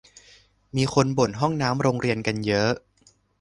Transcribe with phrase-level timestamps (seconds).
[0.75, 2.71] มีคนบ่นห้องน้ำโรงเรียนกันเยอะ